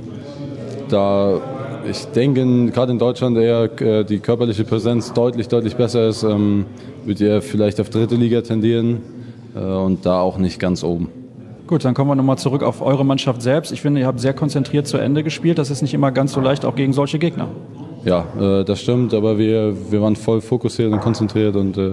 da 0.88 1.40
ich 1.88 2.06
denke, 2.06 2.70
gerade 2.72 2.92
in 2.92 2.98
Deutschland 2.98 3.36
eher 3.36 3.70
äh, 3.80 4.04
die 4.04 4.18
körperliche 4.18 4.64
Präsenz 4.64 5.12
deutlich, 5.12 5.48
deutlich 5.48 5.76
besser 5.76 6.08
ist, 6.08 6.22
ähm, 6.22 6.66
wird 7.04 7.20
ihr 7.20 7.42
vielleicht 7.42 7.80
auf 7.80 7.90
dritte 7.90 8.14
Liga 8.14 8.40
tendieren 8.42 9.00
äh, 9.54 9.60
und 9.60 10.04
da 10.06 10.20
auch 10.20 10.38
nicht 10.38 10.58
ganz 10.58 10.82
oben. 10.82 11.08
Gut, 11.66 11.84
dann 11.84 11.94
kommen 11.94 12.10
wir 12.10 12.16
nochmal 12.16 12.38
zurück 12.38 12.62
auf 12.62 12.82
eure 12.82 13.04
Mannschaft 13.04 13.42
selbst. 13.42 13.70
Ich 13.70 13.80
finde, 13.80 14.00
ihr 14.00 14.06
habt 14.06 14.20
sehr 14.20 14.34
konzentriert 14.34 14.88
zu 14.88 14.96
Ende 14.96 15.22
gespielt. 15.22 15.58
Das 15.58 15.70
ist 15.70 15.82
nicht 15.82 15.94
immer 15.94 16.10
ganz 16.10 16.32
so 16.32 16.40
leicht, 16.40 16.64
auch 16.64 16.74
gegen 16.74 16.92
solche 16.92 17.18
Gegner. 17.18 17.48
Ja, 18.04 18.24
äh, 18.40 18.64
das 18.64 18.80
stimmt, 18.80 19.14
aber 19.14 19.38
wir, 19.38 19.74
wir 19.90 20.02
waren 20.02 20.16
voll 20.16 20.40
fokussiert 20.40 20.92
und 20.92 21.00
konzentriert 21.00 21.54
und 21.54 21.76
äh, 21.78 21.92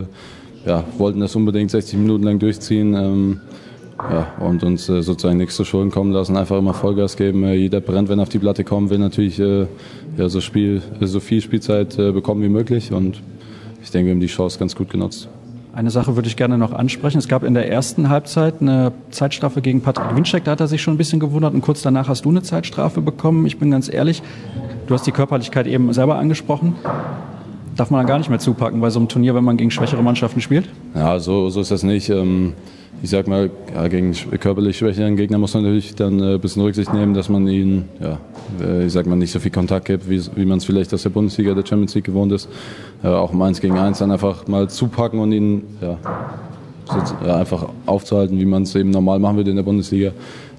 ja, 0.66 0.84
wollten 0.98 1.20
das 1.20 1.36
unbedingt 1.36 1.72
60 1.72 2.00
Minuten 2.00 2.24
lang 2.24 2.40
durchziehen. 2.40 2.94
Ähm, 2.94 3.42
ja, 4.00 4.28
und 4.40 4.64
uns 4.64 4.88
äh, 4.90 5.02
sozusagen 5.02 5.38
nichts 5.38 5.56
zu 5.56 5.66
Schulden 5.66 5.92
kommen 5.92 6.12
lassen, 6.12 6.38
einfach 6.38 6.58
immer 6.58 6.74
Vollgas 6.74 7.18
geben. 7.18 7.44
Äh, 7.44 7.56
jeder 7.56 7.82
brennt, 7.82 8.10
wenn 8.10 8.20
er 8.20 8.24
auf 8.24 8.30
die 8.30 8.40
Platte 8.40 8.64
kommen 8.64 8.90
will, 8.90 9.00
natürlich 9.00 9.40
äh, 9.40 9.66
ja, 10.18 10.30
so, 10.30 10.42
Spiel, 10.42 10.82
so 11.02 11.20
viel 11.20 11.42
Spielzeit 11.42 11.98
äh, 11.98 12.12
bekommen 12.12 12.44
wie 12.44 12.50
möglich. 12.50 12.92
Und 12.92 13.22
ich 13.82 13.92
denke, 13.92 14.08
wir 14.08 14.14
haben 14.14 14.20
die 14.20 14.28
Chance 14.28 14.60
ganz 14.60 14.76
gut 14.76 14.90
genutzt. 14.90 15.28
Eine 15.74 15.92
Sache 15.92 16.16
würde 16.16 16.28
ich 16.28 16.36
gerne 16.36 16.58
noch 16.58 16.74
ansprechen. 16.74 17.20
Es 17.20 17.28
gab 17.28 17.44
in 17.44 17.54
der 17.54 17.72
ersten 17.72 18.10
Halbzeit 18.10 18.62
eine 18.62 18.94
Zeitstrafe 19.12 19.62
gegen 19.62 19.82
Patrick 19.82 20.16
Winczek. 20.16 20.44
Da 20.44 20.52
hat 20.52 20.60
er 20.60 20.68
sich 20.68 20.82
schon 20.82 20.96
ein 20.96 20.98
bisschen 20.98 21.20
gewundert. 21.20 21.54
Und 21.54 21.62
kurz 21.62 21.84
danach 21.84 22.08
hast 22.08 22.26
du 22.26 22.30
eine 22.30 22.42
Zeitstrafe 22.42 23.02
bekommen. 23.02 23.46
Ich 23.46 23.60
bin 23.60 23.70
ganz 23.70 23.92
ehrlich, 23.92 24.24
du 24.88 24.94
hast 24.94 25.06
die 25.06 25.12
Körperlichkeit 25.12 25.68
eben 25.68 25.94
selber 25.94 26.18
angesprochen. 26.18 26.76
Darf 27.78 27.92
man 27.92 28.00
dann 28.00 28.08
gar 28.08 28.18
nicht 28.18 28.30
mehr 28.30 28.40
zupacken 28.40 28.82
bei 28.82 28.90
so 28.90 29.00
einem 29.00 29.08
Turnier, 29.08 29.36
wenn 29.36 29.44
man 29.44 29.56
gegen 29.56 29.72
schwächere 29.72 30.04
Mannschaften 30.04 30.42
spielt? 30.42 30.68
Ja, 30.96 31.20
so, 31.20 31.50
so 31.50 31.62
ist 31.62 31.72
das 31.72 31.84
nicht. 31.84 32.10
Ähm 32.10 32.54
ich 33.04 33.10
sag 33.12 33.28
mal, 33.28 33.50
ja, 33.74 33.88
gegen 33.88 34.14
körperlich 34.40 34.78
schwächeren 34.78 35.16
Gegner 35.16 35.38
muss 35.38 35.54
man 35.54 35.64
natürlich 35.64 35.96
dann 35.96 36.20
äh, 36.20 36.34
ein 36.36 36.40
bisschen 36.40 36.62
Rücksicht 36.64 36.94
nehmen, 36.94 37.14
dass 37.14 37.30
man 37.30 37.48
ihnen, 37.48 37.90
ja, 38.02 38.18
äh, 38.60 38.86
ich 38.86 38.94
sag 38.94 39.06
mal, 39.06 39.16
nicht 39.16 39.32
so 39.32 39.40
viel 39.40 39.52
Kontakt 39.52 39.86
gibt, 39.86 40.10
wie, 40.10 40.22
wie 40.36 40.46
man 40.46 40.58
es 40.58 40.66
vielleicht 40.66 40.94
aus 40.94 41.04
der 41.04 41.12
Bundesliga, 41.12 41.54
der 41.54 41.66
Champions 41.66 41.94
League 41.94 42.06
gewohnt 42.06 42.32
ist. 42.32 42.50
Äh, 43.04 43.10
auch 43.10 43.34
um 43.34 43.42
eins 43.42 43.62
gegen 43.62 43.78
eins 43.78 44.00
dann 44.00 44.12
einfach 44.12 44.48
mal 44.48 44.70
zupacken 44.70 45.20
und 45.20 45.32
ihn 45.32 45.64
ja, 45.82 45.98
so, 46.86 47.28
ja, 47.28 47.36
einfach 47.36 47.68
aufzuhalten, 47.86 48.40
wie 48.40 48.46
man 48.46 48.64
es 48.64 48.74
eben 48.76 48.90
normal 48.90 49.20
machen 49.20 49.38
würde 49.38 49.52
in 49.52 49.58
der 49.58 49.64
Bundesliga. 49.64 50.12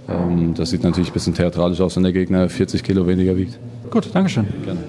Ähm, 0.08 0.54
das 0.54 0.70
sieht 0.70 0.84
natürlich 0.84 1.10
ein 1.10 1.14
bisschen 1.14 1.34
theatralisch 1.34 1.80
aus, 1.80 1.96
wenn 1.96 2.04
der 2.04 2.12
Gegner 2.12 2.48
40 2.48 2.82
Kilo 2.84 3.06
weniger 3.06 3.36
wiegt. 3.36 3.58
Gut, 3.90 4.08
Dankeschön. 4.12 4.46
Gerne. 4.64 4.80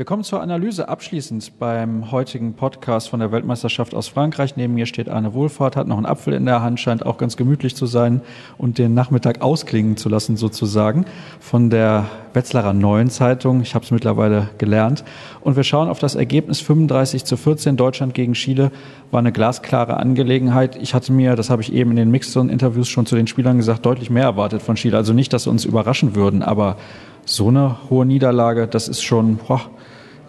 Wir 0.00 0.06
kommen 0.06 0.24
zur 0.24 0.40
Analyse 0.40 0.88
abschließend 0.88 1.58
beim 1.58 2.10
heutigen 2.10 2.54
Podcast 2.54 3.10
von 3.10 3.20
der 3.20 3.32
Weltmeisterschaft 3.32 3.94
aus 3.94 4.08
Frankreich. 4.08 4.56
Neben 4.56 4.72
mir 4.72 4.86
steht 4.86 5.10
Arne 5.10 5.34
Wohlfahrt, 5.34 5.76
hat 5.76 5.88
noch 5.88 5.98
einen 5.98 6.06
Apfel 6.06 6.32
in 6.32 6.46
der 6.46 6.62
Hand, 6.62 6.80
scheint 6.80 7.04
auch 7.04 7.18
ganz 7.18 7.36
gemütlich 7.36 7.76
zu 7.76 7.84
sein 7.84 8.22
und 8.56 8.78
den 8.78 8.94
Nachmittag 8.94 9.42
ausklingen 9.42 9.98
zu 9.98 10.08
lassen 10.08 10.38
sozusagen 10.38 11.04
von 11.38 11.68
der 11.68 12.06
Wetzlarer 12.32 12.72
Neuen 12.72 13.10
Zeitung. 13.10 13.60
Ich 13.60 13.74
habe 13.74 13.84
es 13.84 13.90
mittlerweile 13.90 14.48
gelernt. 14.56 15.04
Und 15.42 15.56
wir 15.56 15.64
schauen 15.64 15.90
auf 15.90 15.98
das 15.98 16.14
Ergebnis 16.14 16.62
35 16.62 17.26
zu 17.26 17.36
14 17.36 17.76
Deutschland 17.76 18.14
gegen 18.14 18.32
Chile. 18.32 18.72
War 19.10 19.18
eine 19.18 19.32
glasklare 19.32 19.98
Angelegenheit. 19.98 20.76
Ich 20.76 20.94
hatte 20.94 21.12
mir, 21.12 21.36
das 21.36 21.50
habe 21.50 21.60
ich 21.60 21.74
eben 21.74 21.90
in 21.90 21.96
den 21.96 22.10
Mixzone-Interviews 22.10 22.88
schon 22.88 23.04
zu 23.04 23.16
den 23.16 23.26
Spielern 23.26 23.58
gesagt, 23.58 23.84
deutlich 23.84 24.08
mehr 24.08 24.24
erwartet 24.24 24.62
von 24.62 24.76
Chile. 24.76 24.96
Also 24.96 25.12
nicht, 25.12 25.34
dass 25.34 25.42
sie 25.42 25.50
uns 25.50 25.66
überraschen 25.66 26.14
würden, 26.14 26.42
aber 26.42 26.78
so 27.26 27.48
eine 27.48 27.76
hohe 27.90 28.06
Niederlage, 28.06 28.66
das 28.66 28.88
ist 28.88 29.02
schon, 29.02 29.36
boah, 29.36 29.60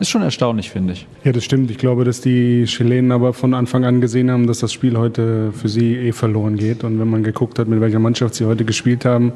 ist 0.01 0.09
schon 0.09 0.23
erstaunlich, 0.23 0.71
finde 0.71 0.93
ich. 0.93 1.07
Ja, 1.23 1.31
das 1.31 1.43
stimmt. 1.43 1.69
Ich 1.69 1.77
glaube, 1.77 2.03
dass 2.03 2.21
die 2.21 2.65
Chilenen 2.65 3.11
aber 3.11 3.33
von 3.33 3.53
Anfang 3.53 3.85
an 3.85 4.01
gesehen 4.01 4.31
haben, 4.31 4.47
dass 4.47 4.59
das 4.59 4.73
Spiel 4.73 4.97
heute 4.97 5.51
für 5.51 5.69
sie 5.69 5.95
eh 5.95 6.11
verloren 6.11 6.57
geht. 6.57 6.83
Und 6.83 6.99
wenn 6.99 7.07
man 7.07 7.23
geguckt 7.23 7.59
hat, 7.59 7.67
mit 7.67 7.81
welcher 7.81 7.99
Mannschaft 7.99 8.33
sie 8.33 8.45
heute 8.45 8.65
gespielt 8.65 9.05
haben, 9.05 9.33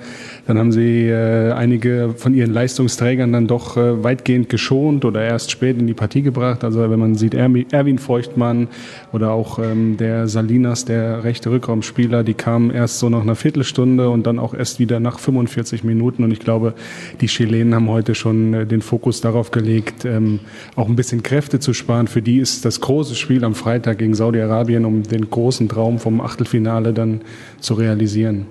dann 0.47 0.57
haben 0.57 0.71
sie 0.71 1.07
äh, 1.07 1.51
einige 1.51 2.15
von 2.17 2.33
ihren 2.33 2.51
Leistungsträgern 2.51 3.31
dann 3.31 3.45
doch 3.45 3.77
äh, 3.77 4.03
weitgehend 4.03 4.49
geschont 4.49 5.05
oder 5.05 5.21
erst 5.21 5.51
spät 5.51 5.77
in 5.77 5.85
die 5.85 5.93
Partie 5.93 6.23
gebracht. 6.23 6.63
Also 6.63 6.89
wenn 6.89 6.99
man 6.99 7.13
sieht, 7.13 7.35
Erwin 7.35 7.99
Feuchtmann 7.99 8.67
oder 9.13 9.31
auch 9.31 9.59
ähm, 9.59 9.97
der 9.97 10.27
Salinas, 10.27 10.85
der 10.85 11.23
rechte 11.23 11.51
Rückraumspieler, 11.51 12.23
die 12.23 12.33
kamen 12.33 12.71
erst 12.71 12.97
so 12.97 13.09
nach 13.09 13.21
einer 13.21 13.35
Viertelstunde 13.35 14.09
und 14.09 14.25
dann 14.25 14.39
auch 14.39 14.55
erst 14.55 14.79
wieder 14.79 14.99
nach 14.99 15.19
45 15.19 15.83
Minuten. 15.83 16.23
Und 16.23 16.31
ich 16.31 16.39
glaube, 16.39 16.73
die 17.21 17.27
Chilenen 17.27 17.75
haben 17.75 17.87
heute 17.87 18.15
schon 18.15 18.53
äh, 18.53 18.65
den 18.65 18.81
Fokus 18.81 19.21
darauf 19.21 19.51
gelegt, 19.51 20.05
ähm, 20.05 20.39
auch 20.75 20.87
ein 20.87 20.95
bisschen 20.95 21.23
Kräfte 21.23 21.59
zu 21.59 21.73
sparen. 21.73 22.07
Für 22.07 22.21
die 22.21 22.37
ist 22.37 22.65
das 22.65 22.81
große 22.81 23.15
Spiel 23.15 23.43
am 23.43 23.55
Freitag 23.55 23.97
gegen 23.97 24.13
Saudi-Arabien, 24.13 24.85
um 24.85 25.03
den 25.03 25.29
großen 25.29 25.69
Traum 25.69 25.99
vom 25.99 26.21
Achtelfinale 26.21 26.93
dann 26.93 27.21
zu 27.59 27.73
realisieren. 27.75 28.45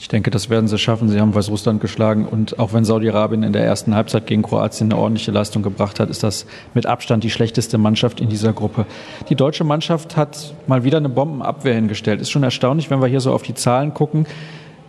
Ich 0.00 0.08
denke, 0.08 0.30
das 0.30 0.48
werden 0.48 0.66
sie 0.66 0.78
schaffen. 0.78 1.10
Sie 1.10 1.20
haben 1.20 1.34
Weißrussland 1.34 1.78
geschlagen 1.82 2.24
und 2.24 2.58
auch 2.58 2.72
wenn 2.72 2.86
Saudi-Arabien 2.86 3.42
in 3.42 3.52
der 3.52 3.64
ersten 3.64 3.94
Halbzeit 3.94 4.26
gegen 4.26 4.40
Kroatien 4.40 4.90
eine 4.90 4.98
ordentliche 4.98 5.30
Leistung 5.30 5.62
gebracht 5.62 6.00
hat, 6.00 6.08
ist 6.08 6.22
das 6.22 6.46
mit 6.72 6.86
Abstand 6.86 7.22
die 7.22 7.28
schlechteste 7.28 7.76
Mannschaft 7.76 8.18
in 8.18 8.30
dieser 8.30 8.54
Gruppe. 8.54 8.86
Die 9.28 9.34
deutsche 9.34 9.62
Mannschaft 9.62 10.16
hat 10.16 10.54
mal 10.66 10.84
wieder 10.84 10.96
eine 10.96 11.10
Bombenabwehr 11.10 11.74
hingestellt. 11.74 12.22
Ist 12.22 12.30
schon 12.30 12.42
erstaunlich, 12.42 12.90
wenn 12.90 13.02
wir 13.02 13.08
hier 13.08 13.20
so 13.20 13.30
auf 13.34 13.42
die 13.42 13.52
Zahlen 13.52 13.92
gucken. 13.92 14.24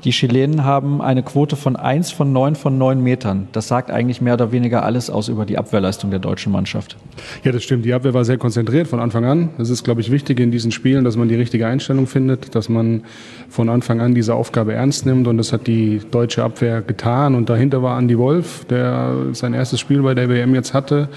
Die 0.03 0.09
Chilenen 0.09 0.63
haben 0.63 0.99
eine 0.99 1.21
Quote 1.21 1.55
von 1.55 1.75
1 1.75 2.11
von 2.11 2.33
9 2.33 2.55
von 2.55 2.77
9 2.77 3.03
Metern. 3.03 3.47
Das 3.51 3.67
sagt 3.67 3.91
eigentlich 3.91 4.19
mehr 4.19 4.33
oder 4.33 4.51
weniger 4.51 4.83
alles 4.83 5.11
aus 5.11 5.27
über 5.27 5.45
die 5.45 5.59
Abwehrleistung 5.59 6.09
der 6.09 6.19
deutschen 6.19 6.51
Mannschaft. 6.51 6.97
Ja, 7.43 7.51
das 7.51 7.63
stimmt. 7.63 7.85
Die 7.85 7.93
Abwehr 7.93 8.13
war 8.13 8.25
sehr 8.25 8.39
konzentriert 8.39 8.87
von 8.87 8.99
Anfang 8.99 9.25
an. 9.25 9.49
Das 9.59 9.69
ist, 9.69 9.83
glaube 9.83 10.01
ich, 10.01 10.09
wichtig 10.09 10.39
in 10.39 10.49
diesen 10.49 10.71
Spielen, 10.71 11.03
dass 11.03 11.17
man 11.17 11.29
die 11.29 11.35
richtige 11.35 11.67
Einstellung 11.67 12.07
findet, 12.07 12.55
dass 12.55 12.67
man 12.67 13.03
von 13.47 13.69
Anfang 13.69 14.01
an 14.01 14.15
diese 14.15 14.33
Aufgabe 14.33 14.73
ernst 14.73 15.05
nimmt. 15.05 15.27
Und 15.27 15.37
das 15.37 15.53
hat 15.53 15.67
die 15.67 16.01
deutsche 16.09 16.43
Abwehr 16.43 16.81
getan. 16.81 17.35
Und 17.35 17.49
dahinter 17.49 17.83
war 17.83 17.99
Andy 17.99 18.17
Wolf, 18.17 18.65
der 18.65 19.13
sein 19.33 19.53
erstes 19.53 19.79
Spiel 19.79 20.01
bei 20.01 20.15
der 20.15 20.29
WM 20.29 20.55
jetzt 20.55 20.73
hatte 20.73 21.09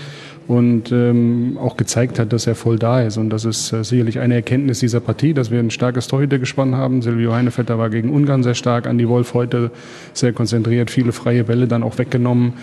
und 0.46 0.92
ähm, 0.92 1.56
auch 1.60 1.76
gezeigt 1.76 2.18
hat, 2.18 2.32
dass 2.32 2.46
er 2.46 2.54
voll 2.54 2.78
da 2.78 3.00
ist. 3.00 3.16
Und 3.16 3.30
das 3.30 3.44
ist 3.44 3.72
äh, 3.72 3.82
sicherlich 3.82 4.18
eine 4.18 4.34
Erkenntnis 4.34 4.80
dieser 4.80 5.00
Partie, 5.00 5.32
dass 5.32 5.50
wir 5.50 5.58
ein 5.58 5.70
starkes 5.70 6.06
Torhütergespann 6.06 6.76
haben. 6.76 7.00
Silvio 7.00 7.32
Heinevetter 7.32 7.78
war 7.78 7.88
gegen 7.88 8.10
Ungarn 8.10 8.42
sehr 8.42 8.54
stark, 8.54 8.86
Andi 8.86 9.08
Wolf 9.08 9.34
heute 9.34 9.70
sehr 10.12 10.32
konzentriert, 10.32 10.90
viele 10.90 11.12
freie 11.12 11.44
Bälle 11.44 11.66
dann 11.66 11.82
auch 11.82 11.98
weggenommen. 11.98 12.54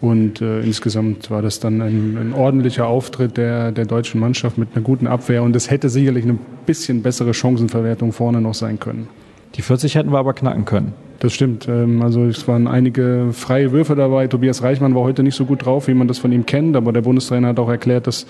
Und 0.00 0.42
äh, 0.42 0.60
insgesamt 0.60 1.30
war 1.30 1.42
das 1.42 1.60
dann 1.60 1.80
ein, 1.80 2.16
ein 2.18 2.32
ordentlicher 2.34 2.86
Auftritt 2.86 3.36
der, 3.36 3.72
der 3.72 3.86
deutschen 3.86 4.20
Mannschaft 4.20 4.58
mit 4.58 4.70
einer 4.74 4.84
guten 4.84 5.06
Abwehr. 5.06 5.42
Und 5.42 5.56
es 5.56 5.70
hätte 5.70 5.88
sicherlich 5.88 6.24
eine 6.24 6.38
bisschen 6.66 7.02
bessere 7.02 7.32
Chancenverwertung 7.32 8.12
vorne 8.12 8.40
noch 8.40 8.54
sein 8.54 8.78
können. 8.78 9.08
Die 9.54 9.62
40 9.62 9.94
hätten 9.94 10.12
wir 10.12 10.18
aber 10.18 10.34
knacken 10.34 10.64
können. 10.64 10.92
Das 11.24 11.32
stimmt. 11.32 11.66
Ähm, 11.68 12.02
also 12.02 12.26
es 12.26 12.46
waren 12.48 12.68
einige 12.68 13.28
freie 13.32 13.72
Würfe 13.72 13.94
dabei. 13.94 14.26
Tobias 14.26 14.62
Reichmann 14.62 14.94
war 14.94 15.04
heute 15.04 15.22
nicht 15.22 15.34
so 15.34 15.46
gut 15.46 15.64
drauf, 15.64 15.88
wie 15.88 15.94
man 15.94 16.06
das 16.06 16.18
von 16.18 16.30
ihm 16.32 16.44
kennt. 16.44 16.76
Aber 16.76 16.92
der 16.92 17.00
Bundestrainer 17.00 17.48
hat 17.48 17.58
auch 17.58 17.70
erklärt, 17.70 18.06
dass 18.06 18.26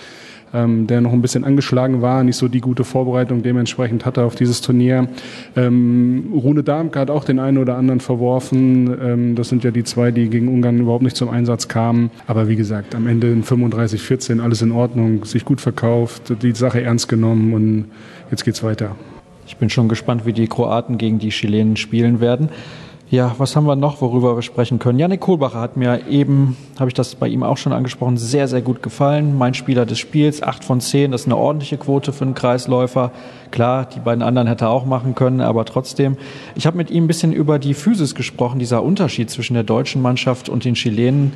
ähm, 0.53 0.87
der 0.87 1.01
noch 1.01 1.13
ein 1.13 1.21
bisschen 1.21 1.43
angeschlagen 1.43 2.03
war, 2.03 2.23
nicht 2.23 2.37
so 2.37 2.47
die 2.47 2.61
gute 2.61 2.85
Vorbereitung 2.85 3.43
dementsprechend 3.43 4.07
hatte 4.07 4.23
auf 4.23 4.37
dieses 4.37 4.61
Turnier. 4.61 5.09
Ähm, 5.57 6.31
Rune 6.33 6.63
Darmke 6.63 7.01
hat 7.01 7.11
auch 7.11 7.25
den 7.25 7.41
einen 7.41 7.59
oder 7.59 7.77
anderen 7.77 7.99
verworfen. 7.99 8.97
Ähm, 9.03 9.35
das 9.35 9.49
sind 9.49 9.65
ja 9.65 9.73
die 9.73 9.83
zwei, 9.83 10.13
die 10.13 10.31
gegen 10.31 10.47
Ungarn 10.47 10.79
überhaupt 10.79 11.03
nicht 11.03 11.17
zum 11.17 11.31
Einsatz 11.31 11.67
kamen. 11.67 12.13
Aber 12.29 12.49
wie 12.49 12.55
gesagt, 12.55 12.95
am 12.95 13.09
Ende 13.09 13.27
in 13.33 13.43
35-14 13.43 14.41
alles 14.41 14.63
in 14.63 14.71
Ordnung, 14.71 15.25
sich 15.25 15.45
gut 15.45 15.61
verkauft, 15.61 16.33
die 16.45 16.53
Sache 16.53 16.81
ernst 16.81 17.09
genommen 17.09 17.55
und 17.55 17.87
jetzt 18.31 18.45
geht's 18.45 18.63
weiter. 18.63 18.95
Ich 19.49 19.57
bin 19.57 19.69
schon 19.69 19.89
gespannt, 19.89 20.27
wie 20.27 20.33
die 20.33 20.47
Kroaten 20.47 20.97
gegen 20.97 21.19
die 21.19 21.31
Chilenen 21.31 21.77
spielen 21.77 22.21
werden. 22.21 22.51
Ja, 23.11 23.35
was 23.37 23.55
haben 23.55 23.67
wir 23.67 23.77
noch, 23.77 24.01
worüber 24.01 24.35
wir 24.35 24.43
sprechen 24.43 24.79
können? 24.79 24.99
Janik 24.99 25.21
Kohlbacher 25.21 25.61
hat 25.61 25.77
mir 25.77 26.09
eben, 26.09 26.57
habe 26.81 26.89
ich 26.89 26.95
das 26.95 27.15
bei 27.15 27.29
ihm 27.29 27.43
auch 27.43 27.59
schon 27.59 27.75
angesprochen, 27.75 28.17
sehr, 28.17 28.49
sehr 28.49 28.63
gut 28.63 28.83
gefallen. 28.83 29.37
Mein 29.37 29.53
Spieler 29.53 29.85
des 29.85 29.99
Spiels, 29.99 30.43
8 30.43 30.65
von 30.65 30.81
10, 30.81 31.13
das 31.13 31.23
ist 31.23 31.27
eine 31.27 31.37
ordentliche 31.37 31.77
Quote 31.77 32.15
für 32.15 32.25
einen 32.25 32.35
Kreisläufer. 32.35 33.13
Klar, 33.51 33.87
die 33.87 34.01
beiden 34.01 34.23
anderen 34.23 34.49
hätte 34.49 34.65
er 34.65 34.71
auch 34.71 34.87
machen 34.87 35.15
können, 35.15 35.43
aber 35.43 35.67
trotzdem. 35.67 36.17
Ich 36.55 36.67
habe 36.67 36.79
mit 36.79 36.91
ihm 36.91 37.05
ein 37.05 37.07
bisschen 37.07 37.35
über 37.35 37.59
die 37.59 37.75
Physis 37.75 38.15
gesprochen, 38.15 38.59
dieser 38.59 38.83
Unterschied 38.83 39.31
zwischen 39.31 39.55
der 39.55 39.65
deutschen 39.65 40.01
Mannschaft 40.01 40.49
und 40.49 40.65
den 40.65 40.75
Chilenen. 40.75 41.35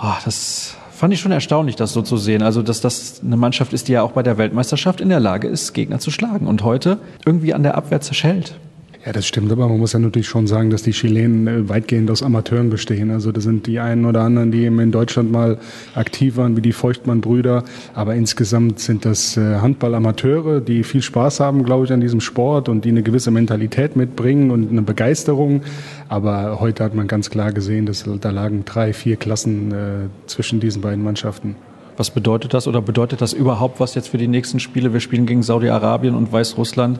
Oh, 0.00 0.14
das 0.24 0.76
fand 0.92 1.12
ich 1.12 1.18
schon 1.18 1.32
erstaunlich, 1.32 1.74
das 1.74 1.92
so 1.92 2.02
zu 2.02 2.16
sehen. 2.16 2.40
Also, 2.40 2.62
dass 2.62 2.80
das 2.80 3.20
eine 3.24 3.36
Mannschaft 3.36 3.72
ist, 3.72 3.88
die 3.88 3.92
ja 3.92 4.02
auch 4.02 4.12
bei 4.12 4.22
der 4.22 4.38
Weltmeisterschaft 4.38 5.00
in 5.00 5.08
der 5.08 5.20
Lage 5.20 5.48
ist, 5.48 5.72
Gegner 5.72 5.98
zu 5.98 6.12
schlagen 6.12 6.46
und 6.46 6.62
heute 6.62 6.98
irgendwie 7.26 7.52
an 7.52 7.64
der 7.64 7.74
Abwehr 7.74 8.00
zerschellt. 8.00 8.54
Ja, 9.06 9.12
das 9.12 9.28
stimmt, 9.28 9.52
aber 9.52 9.68
man 9.68 9.78
muss 9.78 9.92
ja 9.92 10.00
natürlich 10.00 10.26
schon 10.26 10.48
sagen, 10.48 10.70
dass 10.70 10.82
die 10.82 10.90
Chilenen 10.90 11.46
äh, 11.46 11.68
weitgehend 11.68 12.10
aus 12.10 12.24
Amateuren 12.24 12.68
bestehen. 12.68 13.12
Also 13.12 13.30
das 13.30 13.44
sind 13.44 13.68
die 13.68 13.78
einen 13.78 14.04
oder 14.04 14.22
anderen, 14.22 14.50
die 14.50 14.64
eben 14.64 14.80
in 14.80 14.90
Deutschland 14.90 15.30
mal 15.30 15.58
aktiv 15.94 16.36
waren, 16.36 16.56
wie 16.56 16.62
die 16.62 16.72
Feuchtmann-Brüder. 16.72 17.62
Aber 17.94 18.16
insgesamt 18.16 18.80
sind 18.80 19.04
das 19.04 19.36
äh, 19.36 19.60
Handball-Amateure, 19.60 20.60
die 20.60 20.82
viel 20.82 21.02
Spaß 21.02 21.38
haben, 21.38 21.62
glaube 21.62 21.84
ich, 21.84 21.92
an 21.92 22.00
diesem 22.00 22.20
Sport 22.20 22.68
und 22.68 22.84
die 22.84 22.88
eine 22.88 23.04
gewisse 23.04 23.30
Mentalität 23.30 23.94
mitbringen 23.94 24.50
und 24.50 24.70
eine 24.70 24.82
Begeisterung. 24.82 25.62
Aber 26.08 26.58
heute 26.58 26.82
hat 26.82 26.94
man 26.94 27.06
ganz 27.06 27.30
klar 27.30 27.52
gesehen, 27.52 27.86
dass 27.86 28.04
da 28.20 28.30
lagen 28.30 28.64
drei, 28.64 28.92
vier 28.92 29.14
Klassen 29.14 29.70
äh, 29.70 29.76
zwischen 30.26 30.58
diesen 30.58 30.82
beiden 30.82 31.04
Mannschaften. 31.04 31.54
Was 31.96 32.10
bedeutet 32.10 32.52
das 32.52 32.66
oder 32.66 32.82
bedeutet 32.82 33.20
das 33.20 33.32
überhaupt 33.32 33.78
was 33.78 33.94
jetzt 33.94 34.08
für 34.08 34.18
die 34.18 34.28
nächsten 34.28 34.58
Spiele? 34.58 34.92
Wir 34.92 35.00
spielen 35.00 35.26
gegen 35.26 35.44
Saudi-Arabien 35.44 36.16
und 36.16 36.32
Weißrussland. 36.32 36.98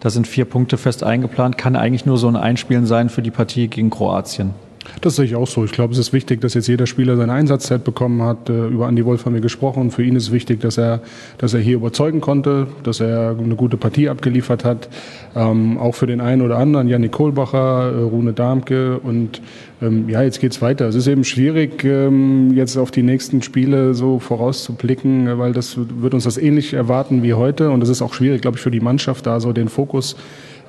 Da 0.00 0.10
sind 0.10 0.26
vier 0.26 0.44
Punkte 0.44 0.76
fest 0.76 1.02
eingeplant. 1.02 1.58
Kann 1.58 1.76
eigentlich 1.76 2.06
nur 2.06 2.18
so 2.18 2.28
ein 2.28 2.36
Einspielen 2.36 2.86
sein 2.86 3.08
für 3.08 3.22
die 3.22 3.30
Partie 3.30 3.68
gegen 3.68 3.90
Kroatien. 3.90 4.54
Das 5.00 5.16
sehe 5.16 5.24
ich 5.24 5.34
auch 5.34 5.46
so. 5.46 5.64
Ich 5.64 5.72
glaube, 5.72 5.92
es 5.92 5.98
ist 5.98 6.12
wichtig, 6.12 6.40
dass 6.40 6.54
jetzt 6.54 6.66
jeder 6.66 6.86
Spieler 6.86 7.16
seine 7.16 7.32
Einsatzzeit 7.32 7.84
bekommen 7.84 8.22
hat. 8.22 8.48
Äh, 8.48 8.68
über 8.68 8.86
Andi 8.86 9.04
Wolf 9.04 9.24
haben 9.24 9.34
wir 9.34 9.40
gesprochen. 9.40 9.90
Für 9.90 10.02
ihn 10.02 10.16
ist 10.16 10.32
wichtig, 10.32 10.60
dass 10.60 10.78
er, 10.78 11.00
dass 11.38 11.54
er 11.54 11.60
hier 11.60 11.76
überzeugen 11.76 12.20
konnte, 12.20 12.66
dass 12.82 13.00
er 13.00 13.36
eine 13.38 13.56
gute 13.56 13.76
Partie 13.76 14.08
abgeliefert 14.08 14.64
hat. 14.64 14.88
Ähm, 15.34 15.78
auch 15.78 15.94
für 15.94 16.06
den 16.06 16.20
einen 16.20 16.42
oder 16.42 16.58
anderen, 16.58 16.88
Janik 16.88 17.12
Kohlbacher, 17.12 17.92
äh, 17.92 18.02
Rune 18.02 18.32
Darmke 18.32 18.98
und 18.98 19.40
ähm, 19.82 20.08
ja, 20.08 20.22
jetzt 20.22 20.40
geht's 20.40 20.62
weiter. 20.62 20.86
Es 20.86 20.94
ist 20.94 21.06
eben 21.06 21.24
schwierig, 21.24 21.84
ähm, 21.84 22.54
jetzt 22.54 22.76
auf 22.78 22.90
die 22.90 23.02
nächsten 23.02 23.42
Spiele 23.42 23.94
so 23.94 24.18
vorauszublicken, 24.18 25.38
weil 25.38 25.52
das 25.52 25.76
wird 25.76 26.14
uns 26.14 26.24
das 26.24 26.38
ähnlich 26.38 26.72
erwarten 26.72 27.22
wie 27.22 27.34
heute. 27.34 27.70
Und 27.70 27.82
es 27.82 27.90
ist 27.90 28.00
auch 28.00 28.14
schwierig, 28.14 28.40
glaube 28.40 28.56
ich, 28.56 28.62
für 28.62 28.70
die 28.70 28.80
Mannschaft 28.80 29.26
da 29.26 29.38
so 29.40 29.52
den 29.52 29.68
Fokus 29.68 30.16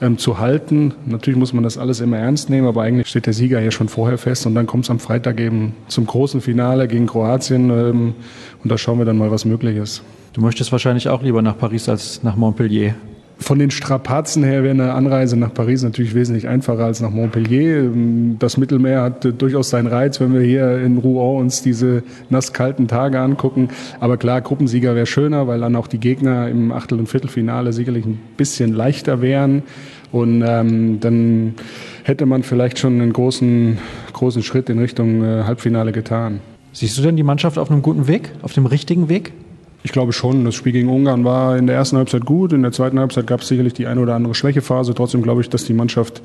ähm, 0.01 0.17
zu 0.17 0.39
halten. 0.39 0.93
Natürlich 1.05 1.39
muss 1.39 1.53
man 1.53 1.63
das 1.63 1.77
alles 1.77 1.99
immer 1.99 2.17
ernst 2.17 2.49
nehmen, 2.49 2.67
aber 2.67 2.83
eigentlich 2.83 3.07
steht 3.07 3.25
der 3.25 3.33
Sieger 3.33 3.59
ja 3.59 3.71
schon 3.71 3.89
vorher 3.89 4.17
fest 4.17 4.45
und 4.45 4.55
dann 4.55 4.67
kommt 4.67 4.85
es 4.85 4.89
am 4.89 4.99
Freitag 4.99 5.39
eben 5.39 5.73
zum 5.87 6.05
großen 6.05 6.41
Finale 6.41 6.87
gegen 6.87 7.07
Kroatien 7.07 7.69
ähm, 7.69 8.15
und 8.63 8.71
da 8.71 8.77
schauen 8.77 8.99
wir 8.99 9.05
dann 9.05 9.17
mal, 9.17 9.31
was 9.31 9.45
möglich 9.45 9.77
ist. 9.77 10.03
Du 10.33 10.41
möchtest 10.41 10.71
wahrscheinlich 10.71 11.09
auch 11.09 11.23
lieber 11.23 11.41
nach 11.41 11.57
Paris 11.57 11.89
als 11.89 12.21
nach 12.23 12.35
Montpellier. 12.35 12.95
Von 13.39 13.59
den 13.59 13.69
Strapazen 13.69 14.43
her 14.43 14.63
wäre 14.63 14.73
eine 14.73 14.93
Anreise 14.93 15.37
nach 15.37 15.53
Paris 15.53 15.83
natürlich 15.83 16.15
wesentlich 16.15 16.47
einfacher 16.47 16.85
als 16.85 17.01
nach 17.01 17.11
Montpellier. 17.11 17.91
Das 18.39 18.57
Mittelmeer 18.57 19.03
hat 19.03 19.41
durchaus 19.41 19.69
seinen 19.69 19.85
Reiz, 19.87 20.19
wenn 20.19 20.33
wir 20.33 20.41
hier 20.41 20.79
in 20.79 20.97
Rouen 20.97 21.41
uns 21.41 21.61
diese 21.61 22.03
nasskalten 22.29 22.87
Tage 22.87 23.19
angucken. 23.19 23.69
Aber 23.99 24.17
klar, 24.17 24.41
Gruppensieger 24.41 24.95
wäre 24.95 25.05
schöner, 25.05 25.47
weil 25.47 25.59
dann 25.59 25.75
auch 25.75 25.87
die 25.87 25.99
Gegner 25.99 26.49
im 26.49 26.71
Achtel- 26.71 26.97
und 26.97 27.07
Viertelfinale 27.07 27.73
sicherlich 27.73 28.05
ein 28.05 28.19
bisschen 28.37 28.73
leichter 28.73 29.21
wären. 29.21 29.61
Und 30.11 30.43
ähm, 30.45 30.99
dann 30.99 31.53
hätte 32.03 32.25
man 32.25 32.41
vielleicht 32.41 32.79
schon 32.79 32.99
einen 32.99 33.13
großen, 33.13 33.77
großen 34.13 34.41
Schritt 34.41 34.69
in 34.69 34.79
Richtung 34.79 35.23
äh, 35.23 35.43
Halbfinale 35.43 35.91
getan. 35.91 36.39
Siehst 36.73 36.97
du 36.97 37.01
denn 37.03 37.15
die 37.15 37.23
Mannschaft 37.23 37.57
auf 37.57 37.69
einem 37.69 37.81
guten 37.81 38.07
Weg, 38.07 38.31
auf 38.41 38.53
dem 38.53 38.65
richtigen 38.65 39.09
Weg? 39.09 39.33
Ich 39.87 39.93
glaube 39.93 40.11
schon. 40.11 40.43
Das 40.43 40.53
Spiel 40.53 40.73
gegen 40.73 40.89
Ungarn 40.89 41.23
war 41.23 41.55
in 41.55 41.65
der 41.65 41.77
ersten 41.77 41.95
Halbzeit 41.95 42.25
gut. 42.25 42.51
In 42.51 42.61
der 42.61 42.73
zweiten 42.73 42.99
Halbzeit 42.99 43.25
gab 43.25 43.39
es 43.39 43.47
sicherlich 43.47 43.73
die 43.73 43.87
eine 43.87 44.01
oder 44.01 44.15
andere 44.15 44.35
Schwächephase. 44.35 44.93
Trotzdem 44.93 45.23
glaube 45.23 45.39
ich, 45.39 45.49
dass 45.49 45.63
die 45.63 45.71
Mannschaft 45.71 46.21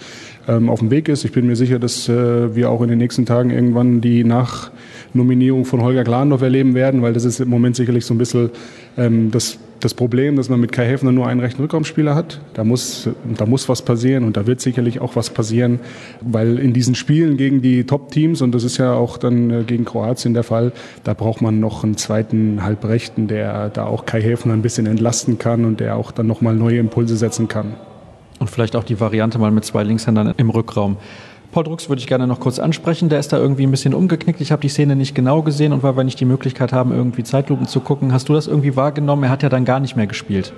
ähm, 0.49 0.69
auf 0.69 0.81
dem 0.81 0.91
Weg 0.91 1.09
ist. 1.09 1.25
Ich 1.25 1.31
bin 1.31 1.47
mir 1.47 1.55
sicher, 1.55 1.79
dass 1.79 2.09
äh, 2.09 2.57
wir 2.57 2.71
auch 2.71 2.83
in 2.83 2.89
den 2.89 2.99
nächsten 2.99 3.25
Tagen 3.25 3.51
irgendwann 3.51 4.01
die 4.01 4.25
Nachnominierung 4.25 5.65
von 5.65 5.81
Holger 5.81 6.03
Glandorf 6.03 6.43
erleben 6.43 6.75
werden, 6.75 7.03
weil 7.03 7.13
das 7.13 7.25
ist 7.25 7.39
im 7.39 7.51
Moment 7.51 7.77
sicherlich 7.77 8.05
so 8.05 8.15
ein 8.15 8.19
bisschen 8.19 8.51
ähm, 8.99 9.31
das 9.31 9.59
das 9.85 9.95
Problem, 9.95 10.37
dass 10.37 10.49
man 10.49 10.61
mit 10.61 10.71
Kai 10.71 10.87
Häfner 10.87 11.13
nur 11.13 11.27
einen 11.27 11.41
rechten 11.41 11.61
Rückraumspieler 11.61 12.15
hat. 12.15 12.41
Da 12.55 12.63
muss, 12.63 13.09
da 13.37 13.47
muss 13.47 13.69
was 13.69 13.83
passieren 13.83 14.25
und 14.25 14.37
da 14.37 14.47
wird 14.47 14.61
sicherlich 14.61 15.01
auch 15.01 15.17
was 15.17 15.31
passieren, 15.31 15.81
weil 16.21 16.59
in 16.59 16.73
diesen 16.73 16.95
Spielen 16.95 17.37
gegen 17.37 17.63
die 17.63 17.85
Top-Teams, 17.85 18.43
und 18.43 18.55
das 18.55 18.65
ist 18.65 18.79
ja 18.79 18.95
auch 18.95 19.19
dann 19.19 19.51
äh, 19.51 19.63
gegen 19.65 19.85
Kroatien 19.85 20.35
der 20.35 20.45
Fall, 20.45 20.73
da 21.05 21.15
braucht 21.15 21.43
man 21.43 21.59
noch 21.59 21.83
einen 21.83 21.97
zweiten 21.97 22.63
Halbrechten, 22.63 23.27
der 23.27 23.71
da 23.71 23.85
auch 23.85 24.07
Kai 24.07 24.23
Häfner 24.23 24.53
ein 24.53 24.63
bisschen 24.63 24.87
entlasten 24.87 25.39
kann 25.39 25.65
und 25.65 25.81
der 25.81 25.97
auch 25.97 26.13
dann 26.13 26.27
nochmal 26.27 26.55
neue 26.55 26.79
Impulse 26.79 27.17
setzen 27.17 27.49
kann. 27.49 27.75
Und 28.39 28.51
vielleicht 28.51 28.77
auch 28.77 28.85
die 28.85 28.99
Variante 28.99 29.39
mal 29.39 29.51
mit 29.51 29.65
zwei 29.65 29.83
Linkshändern 29.83 30.35
im 30.37 30.51
Rückraum. 30.51 30.97
Paul 31.53 31.65
Drucks 31.65 31.91
würde 31.91 32.01
ich 32.01 32.07
gerne 32.07 32.27
noch 32.27 32.41
kurz 32.41 32.59
ansprechen. 32.59 33.11
Der 33.11 33.21
ist 33.21 33.31
da 33.31 33.37
irgendwie 33.37 33.65
ein 33.65 33.71
bisschen 33.71 33.93
umgeknickt. 33.93 34.41
Ich 34.41 34.53
habe 34.53 34.63
die 34.63 34.71
Szene 34.71 34.97
nicht 34.97 35.15
genau 35.15 35.43
gesehen 35.43 35.75
und 35.75 35.83
weil 35.83 35.95
wir 35.99 36.03
nicht 36.03 36.19
die 36.19 36.25
Möglichkeit 36.25 36.73
haben, 36.73 36.93
irgendwie 36.93 37.25
Zeitlupen 37.25 37.67
zu 37.67 37.81
gucken, 37.81 38.15
hast 38.15 38.31
du 38.31 38.33
das 38.33 38.47
irgendwie 38.47 38.75
wahrgenommen? 38.75 39.25
Er 39.25 39.29
hat 39.29 39.43
ja 39.43 39.51
dann 39.51 39.67
gar 39.67 39.79
nicht 39.79 39.95
mehr 39.95 40.07
gespielt. 40.07 40.55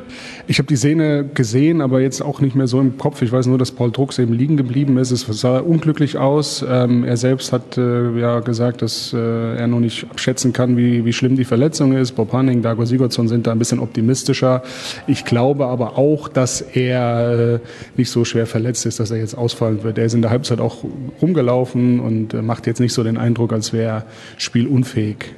Ich 0.47 0.59
habe 0.59 0.69
die 0.69 0.77
Szene 0.77 1.25
gesehen, 1.35 1.81
aber 1.81 2.01
jetzt 2.01 2.23
auch 2.23 2.41
nicht 2.41 2.55
mehr 2.55 2.69
so 2.69 2.81
im 2.81 2.97
Kopf. 2.97 3.23
Ich 3.23 3.33
weiß 3.33 3.49
nur, 3.49 3.59
dass 3.59 3.73
Paul 3.73 3.91
Drucks 3.91 4.21
eben 4.21 4.35
liegen 4.35 4.57
geblieben 4.57 4.97
ist. 4.97 5.11
Es 5.11 5.23
sah 5.41 5.59
unglücklich 5.59 6.17
aus. 6.17 6.65
Ähm, 6.67 7.03
er 7.03 7.17
selbst 7.17 7.53
hat 7.53 7.77
äh, 7.77 8.17
ja 8.17 8.39
gesagt, 8.39 8.81
dass 8.81 9.13
äh, 9.13 9.57
er 9.57 9.67
noch 9.67 9.81
nicht 9.81 10.07
abschätzen 10.09 10.53
kann, 10.53 10.77
wie, 10.77 11.05
wie 11.05 11.13
schlimm 11.13 11.35
die 11.35 11.45
Verletzung 11.45 11.97
ist. 11.97 12.13
Bob 12.13 12.33
Hanning, 12.33 12.63
Dago 12.63 12.85
Sigurdsson 12.85 13.27
sind 13.27 13.49
da 13.49 13.51
ein 13.51 13.59
bisschen 13.59 13.81
optimistischer. 13.81 14.63
Ich 15.09 15.25
glaube 15.25 15.67
aber 15.67 15.99
auch, 15.99 16.29
dass 16.29 16.61
er 16.61 17.55
äh, 17.55 17.59
nicht 17.97 18.11
so 18.11 18.25
schwer 18.25 18.47
verletzt 18.47 18.87
ist, 18.87 19.01
dass 19.01 19.11
er 19.11 19.17
jetzt 19.17 19.37
ausfallen 19.37 19.83
wird. 19.83 19.99
Er 19.99 20.05
ist 20.05 20.15
in 20.15 20.23
der 20.23 20.31
Halbzeit 20.31 20.61
auch 20.61 20.84
rumgelaufen 21.21 22.01
und 22.01 22.35
äh, 22.35 22.43
macht 22.43 22.67
jetzt 22.67 22.81
nicht 22.81 22.93
so 22.93 23.03
den 23.03 23.17
Eindruck, 23.17 23.53
als 23.53 23.73
wäre 23.73 23.85
er 23.85 24.05
spielunfähig. 24.37 25.35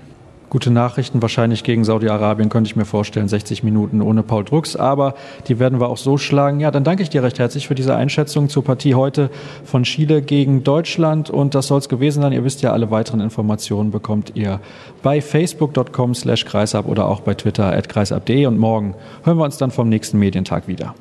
Gute 0.48 0.70
Nachrichten 0.70 1.20
wahrscheinlich 1.22 1.64
gegen 1.64 1.84
Saudi-Arabien, 1.84 2.50
könnte 2.50 2.68
ich 2.68 2.76
mir 2.76 2.84
vorstellen. 2.84 3.26
60 3.26 3.64
Minuten 3.64 4.00
ohne 4.00 4.22
Paul 4.22 4.44
Drucks, 4.44 4.76
aber 4.76 5.14
die 5.48 5.58
werden 5.58 5.80
wir 5.80 5.88
auch 5.88 5.96
so 5.96 6.18
schlagen. 6.18 6.60
Ja, 6.60 6.70
dann 6.70 6.84
danke 6.84 7.02
ich 7.02 7.10
dir 7.10 7.24
recht 7.24 7.40
herzlich 7.40 7.66
für 7.66 7.74
diese 7.74 7.96
Einschätzung 7.96 8.48
zur 8.48 8.62
Partie 8.62 8.94
heute 8.94 9.28
von 9.64 9.82
Chile 9.82 10.22
gegen 10.22 10.62
Deutschland. 10.62 11.30
Und 11.30 11.56
das 11.56 11.66
soll 11.66 11.80
es 11.80 11.88
gewesen 11.88 12.22
sein. 12.22 12.32
Ihr 12.32 12.44
wisst 12.44 12.62
ja, 12.62 12.72
alle 12.72 12.92
weiteren 12.92 13.20
Informationen 13.20 13.90
bekommt 13.90 14.32
ihr 14.34 14.60
bei 15.02 15.20
facebook.com 15.20 16.14
slash 16.14 16.44
kreisab 16.44 16.86
oder 16.86 17.08
auch 17.08 17.20
bei 17.20 17.34
Twitter 17.34 17.72
at 17.72 17.88
kreisab.de. 17.88 18.46
Und 18.46 18.58
morgen 18.58 18.94
hören 19.24 19.38
wir 19.38 19.44
uns 19.44 19.56
dann 19.56 19.72
vom 19.72 19.88
nächsten 19.88 20.18
Medientag 20.18 20.68
wieder. 20.68 20.94